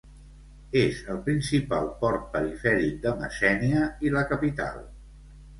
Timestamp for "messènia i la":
3.21-4.25